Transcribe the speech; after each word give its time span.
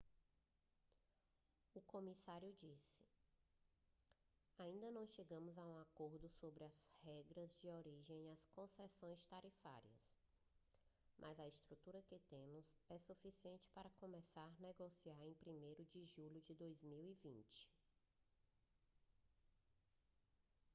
o 1.75 1.81
comissário 1.83 2.51
disse 2.53 3.05
ainda 4.57 4.89
não 4.89 5.05
chegamos 5.05 5.59
a 5.59 5.63
um 5.63 5.77
acordo 5.77 6.27
sobre 6.27 6.63
as 6.63 6.73
regras 7.03 7.55
de 7.61 7.69
origem 7.69 8.25
e 8.25 8.31
as 8.31 8.47
concessões 8.47 9.23
tarifárias 9.27 10.17
mas 11.19 11.39
a 11.39 11.47
estrutura 11.47 12.01
que 12.01 12.17
temos 12.31 12.65
é 12.89 12.97
suficiente 12.97 13.69
para 13.75 13.91
começar 13.99 14.47
a 14.57 14.63
negociar 14.63 15.23
em 15.23 15.35
1º 15.35 15.85
de 15.93 16.03
julho 16.07 16.41
de 16.41 16.55
2020 16.55 17.69